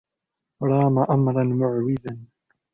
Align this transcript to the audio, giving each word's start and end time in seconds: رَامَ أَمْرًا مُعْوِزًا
رَامَ 0.63 0.99
أَمْرًا 0.99 1.43
مُعْوِزًا 1.43 2.25